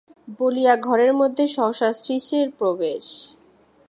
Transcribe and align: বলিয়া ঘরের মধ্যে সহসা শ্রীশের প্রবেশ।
বলিয়া 0.39 0.73
ঘরের 0.77 1.13
মধ্যে 1.13 1.45
সহসা 1.47 1.89
শ্রীশের 1.93 2.47
প্রবেশ। 2.51 3.05